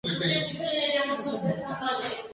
[0.03, 0.41] Orwell
[0.95, 2.23] durante toda la noche.